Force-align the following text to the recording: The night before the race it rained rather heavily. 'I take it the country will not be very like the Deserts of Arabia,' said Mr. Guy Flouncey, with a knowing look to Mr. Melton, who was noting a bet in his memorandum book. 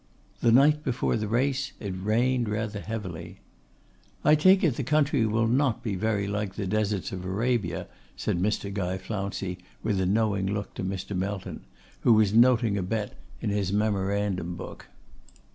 The 0.39 0.51
night 0.51 0.83
before 0.83 1.15
the 1.15 1.27
race 1.27 1.73
it 1.79 1.91
rained 2.01 2.49
rather 2.49 2.79
heavily. 2.81 3.39
'I 4.25 4.33
take 4.33 4.63
it 4.63 4.75
the 4.75 4.83
country 4.83 5.27
will 5.27 5.47
not 5.47 5.83
be 5.83 5.93
very 5.93 6.25
like 6.25 6.55
the 6.55 6.65
Deserts 6.65 7.11
of 7.11 7.23
Arabia,' 7.23 7.85
said 8.15 8.41
Mr. 8.41 8.73
Guy 8.73 8.97
Flouncey, 8.97 9.59
with 9.83 10.01
a 10.01 10.07
knowing 10.07 10.51
look 10.51 10.73
to 10.73 10.83
Mr. 10.83 11.15
Melton, 11.15 11.65
who 11.99 12.13
was 12.13 12.33
noting 12.33 12.79
a 12.79 12.81
bet 12.81 13.13
in 13.41 13.51
his 13.51 13.71
memorandum 13.71 14.55
book. 14.55 14.87